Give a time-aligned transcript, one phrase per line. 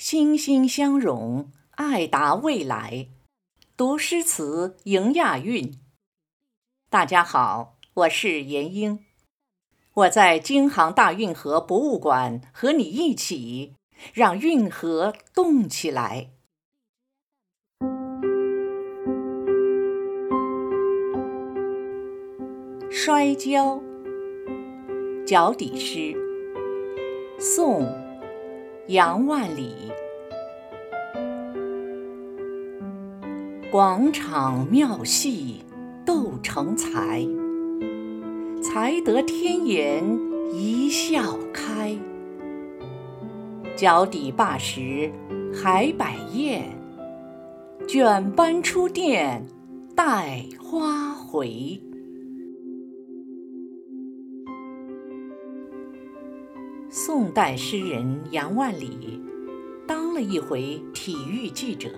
[0.00, 3.08] 心心相融，爱达未来。
[3.76, 5.78] 读诗词，迎亚运。
[6.88, 9.04] 大家好，我是闫英，
[9.92, 13.74] 我在京杭大运河博物馆和你一起，
[14.14, 16.30] 让运河动起来。
[22.90, 23.82] 摔跤，
[25.26, 26.16] 脚底诗，
[27.38, 27.86] 宋，
[28.90, 29.72] 杨万里。
[33.70, 35.60] 广场妙戏
[36.04, 37.24] 斗成才，
[38.60, 40.04] 才得天颜
[40.52, 41.96] 一笑开。
[43.76, 45.12] 脚底罢时
[45.54, 46.64] 还摆宴，
[47.86, 49.46] 卷班出殿
[49.94, 51.80] 带花回。
[57.20, 59.22] 宋代诗人杨万里
[59.86, 61.90] 当了一回体育记者。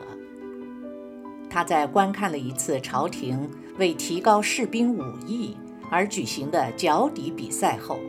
[1.48, 5.56] 他在观看了一次朝廷为提高士兵武艺
[5.88, 8.00] 而举行的脚底比赛后，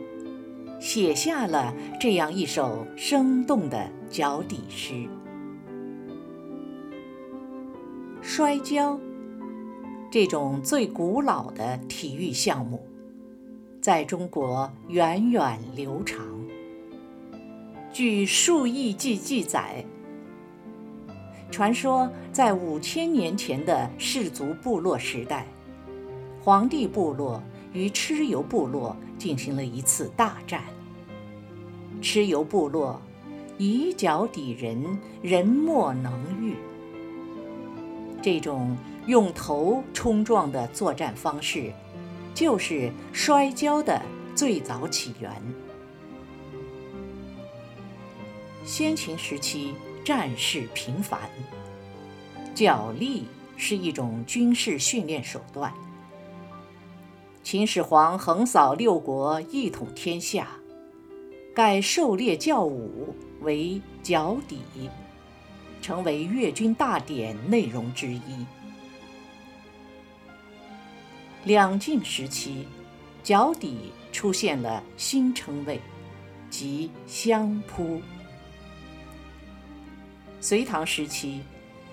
[0.80, 5.06] 写下了这样一首生动的脚底诗。
[8.20, 8.98] 摔跤
[10.10, 12.84] 这种最古老的体育项目，
[13.80, 16.26] 在中国源远流长。
[17.94, 19.84] 据数亿记记载。
[21.48, 25.46] 传说，在五千年前的氏族部落时代，
[26.42, 27.40] 黄帝部落
[27.72, 30.64] 与蚩尤部落进行了一次大战。
[32.02, 33.00] 蚩尤部落
[33.58, 36.56] 以脚抵人，人莫能御。
[38.20, 41.72] 这种用头冲撞的作战方式，
[42.34, 44.02] 就是摔跤的
[44.34, 45.30] 最早起源。
[48.64, 49.74] 先秦时期。
[50.04, 51.18] 战事频繁，
[52.54, 53.24] 角力
[53.56, 55.72] 是一种军事训练手段。
[57.42, 60.46] 秦始皇横扫六国，一统天下，
[61.54, 64.60] 改狩猎教武为脚底，
[65.80, 68.44] 成为阅军大典内容之一。
[71.44, 72.68] 两晋时期，
[73.22, 75.80] 脚底出现了新称谓，
[76.50, 78.02] 即相扑。
[80.44, 81.40] 隋唐时期，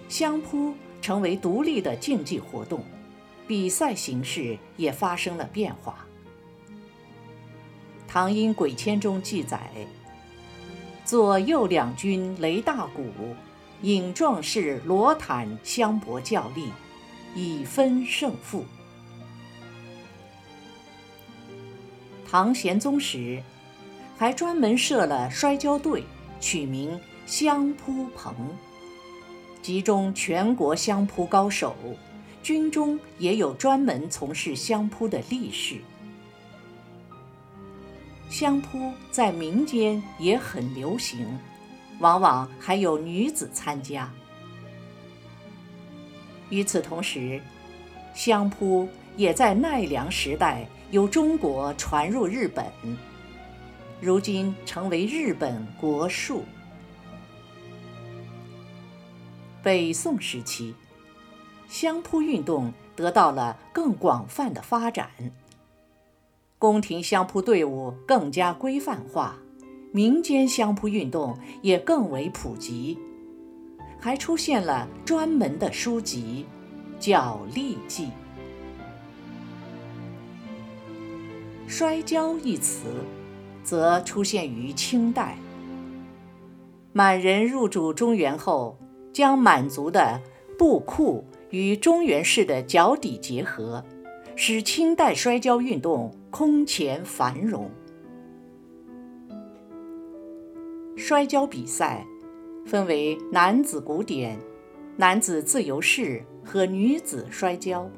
[0.09, 2.83] 相扑成为独立的竞技活动，
[3.47, 6.05] 比赛形式也发生了变化。
[8.09, 9.71] 《唐音鬼签》中记载，
[11.05, 13.09] 左右两军擂大鼓，
[13.83, 16.67] 引壮士罗坦相搏较力，
[17.33, 18.65] 以分胜负。
[22.29, 23.41] 唐玄宗时，
[24.17, 26.03] 还专门设了摔跤队，
[26.41, 26.99] 取名。
[27.31, 28.35] 相扑棚
[29.61, 31.73] 集中全国相扑高手，
[32.43, 35.77] 军中也有专门从事相扑的力士。
[38.29, 41.25] 相扑在民间也很流行，
[41.99, 44.11] 往往还有女子参加。
[46.49, 47.41] 与此同时，
[48.13, 52.65] 相扑也在奈良时代由中国传入日本，
[54.01, 56.43] 如今成为日本国术。
[59.63, 60.73] 北宋时期，
[61.67, 65.07] 相扑运动得到了更广泛的发展，
[66.57, 69.37] 宫廷相扑队伍更加规范化，
[69.91, 72.97] 民间相扑运动也更为普及，
[73.99, 76.47] 还出现了专门的书籍
[76.99, 78.05] 《叫力记》。
[81.67, 82.87] 摔跤一词，
[83.63, 85.37] 则出现于清代，
[86.93, 88.75] 满人入主中原后。
[89.13, 90.21] 将满族的
[90.57, 93.83] 布库与中原式的脚底结合，
[94.35, 97.69] 使清代摔跤运动空前繁荣。
[100.95, 102.05] 摔跤比赛
[102.65, 104.39] 分为男子古典、
[104.97, 107.89] 男子自由式和女子摔跤。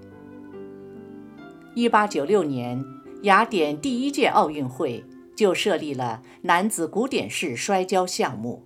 [1.75, 2.83] 一八九六年，
[3.23, 5.03] 雅典第一届奥运会
[5.35, 8.63] 就设立了男子古典式摔跤项目。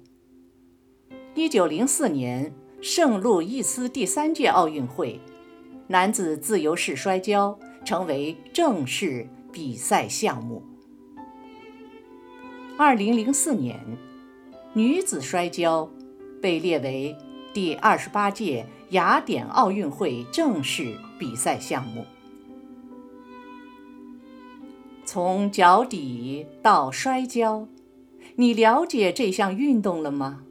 [1.38, 2.52] 一九零四年，
[2.82, 5.20] 圣路易斯第三届奥运会，
[5.86, 10.64] 男子自由式摔跤成为正式比赛项目。
[12.76, 13.80] 二零零四年，
[14.74, 15.88] 女子摔跤
[16.42, 17.16] 被列为
[17.54, 22.04] 第二十八届雅典奥运会正式比赛项目。
[25.06, 27.68] 从脚底到摔跤，
[28.38, 30.46] 你了解这项运动了吗？